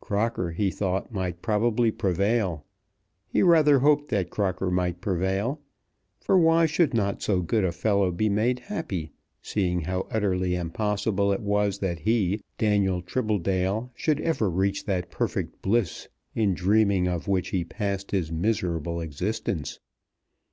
[0.00, 2.64] Crocker he thought might probably prevail.
[3.26, 5.62] He rather hoped that Crocker might prevail;
[6.20, 9.10] for why should not so good a fellow be made happy,
[9.42, 15.60] seeing how utterly impossible it was that he, Daniel Tribbledale, should ever reach that perfect
[15.60, 19.80] bliss in dreaming of which he passed his miserable existence.